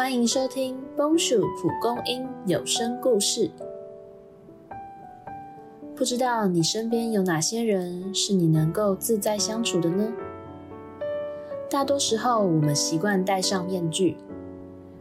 [0.00, 3.50] 欢迎收听《崩鼠蒲公英有声故事》。
[5.94, 10.10] 不知道你身边有哪些人是你能够自在相处的呢？
[11.68, 14.16] 大多时候，我们习惯戴上面具，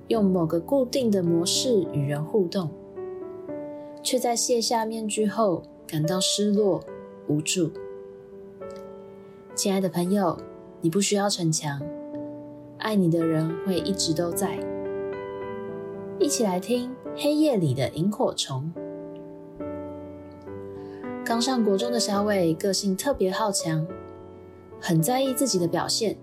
[0.10, 2.70] 用某个固定的模式与人互动，
[4.04, 6.84] 却在卸下面具后感到失落、
[7.30, 7.72] 无助。
[9.56, 10.38] 亲爱的朋友，
[10.82, 11.82] 你不需要逞强，
[12.80, 14.60] 爱你的人会一直都在。
[16.20, 18.70] 一起来听《黑夜里的萤火虫》。
[21.24, 23.88] 刚上国中的小伟个性特别好强，
[24.82, 26.18] 很在意自己的表现，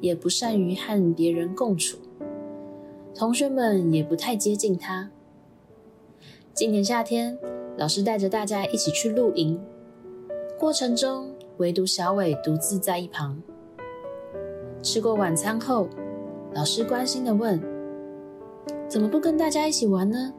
[0.00, 1.96] 也不善于和别人共处，
[3.14, 5.08] 同学们也不太接近他。
[6.52, 7.38] 今年夏天，
[7.78, 9.58] 老师带着大家一起去露营，
[10.58, 13.40] 过程中唯独小伟独自在一旁。
[14.82, 15.88] 吃过晚餐后，
[16.52, 17.73] 老师关心的问。
[18.94, 20.32] 怎么不跟大家一起玩呢？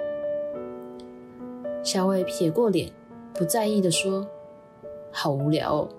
[1.84, 2.89] 小伟撇过脸，
[3.34, 4.25] 不在意的说
[5.12, 5.89] ：“好无聊哦。”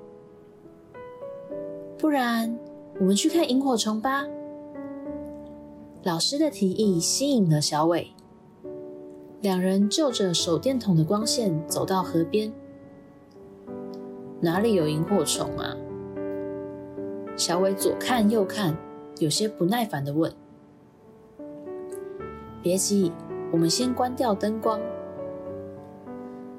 [2.00, 2.58] 不然
[2.98, 4.26] 我们去看萤火虫吧。
[6.02, 8.12] 老师的提议吸引了小伟，
[9.42, 12.50] 两人就着手电筒的光线走到河边。
[14.40, 15.76] 哪里有萤火虫啊？
[17.36, 18.74] 小伟左看右看，
[19.18, 20.32] 有些不耐烦的问。
[22.66, 23.12] 别急，
[23.52, 24.80] 我们先关掉灯光。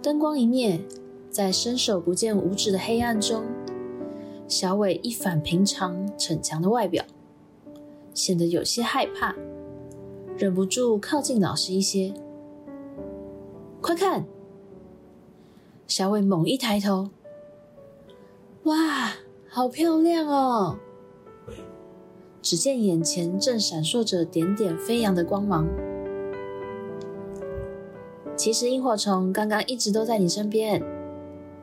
[0.01, 0.79] 灯光一灭，
[1.29, 3.43] 在伸手不见五指的黑暗中，
[4.47, 7.03] 小伟一反平常逞强的外表，
[8.13, 9.35] 显得有些害怕，
[10.37, 12.13] 忍不住靠近老师一些。
[13.81, 14.25] 快看！
[15.87, 17.09] 小伟猛一抬头，
[18.63, 19.11] 哇，
[19.49, 20.77] 好漂亮哦！
[22.41, 25.67] 只见眼前正闪烁着点点飞扬的光芒。
[28.47, 30.81] 其实萤火虫刚刚一直都在你身边，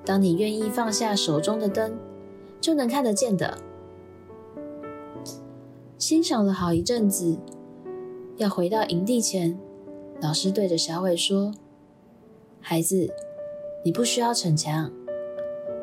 [0.05, 1.97] 当你愿意放下手中的灯，
[2.61, 3.57] 就能看得见的。
[5.97, 7.39] 欣赏了好一阵子，
[8.37, 9.59] 要回到营地前，
[10.21, 11.55] 老师对着小伟说
[12.61, 13.09] ：“孩子，
[13.83, 14.93] 你不需要逞强，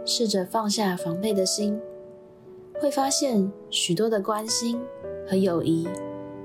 [0.06, 1.82] 试着放下防备的心，
[2.80, 4.80] 会发现许多的关心
[5.28, 5.88] 和友谊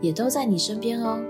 [0.00, 1.20] 也都在你身边哦。”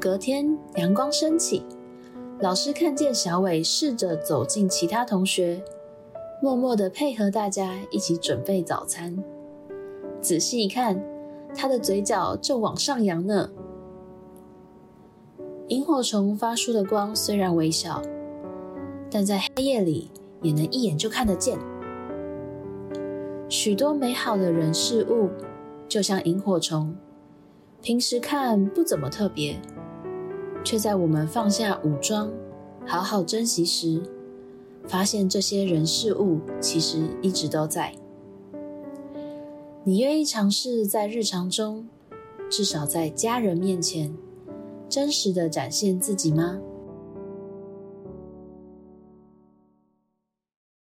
[0.00, 1.64] 隔天阳光升起，
[2.38, 5.60] 老师看见小伟试着走进其他同学，
[6.40, 9.24] 默默的配合大家一起准备早餐。
[10.20, 11.02] 仔细一看，
[11.52, 13.50] 他的嘴角正往上扬呢。
[15.66, 18.00] 萤火虫发出的光虽然微小，
[19.10, 21.58] 但在黑夜里也能一眼就看得见。
[23.48, 25.28] 许多美好的人事物，
[25.88, 26.94] 就像萤火虫，
[27.82, 29.60] 平时看不怎么特别。
[30.68, 32.30] 却在我们放下武装，
[32.86, 34.02] 好好珍惜时，
[34.86, 37.94] 发现这些人事物其实一直都在。
[39.82, 41.88] 你愿意尝试在日常中，
[42.50, 44.14] 至少在家人面前，
[44.90, 46.60] 真实的展现自己吗？